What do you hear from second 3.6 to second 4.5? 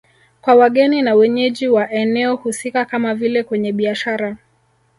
biashara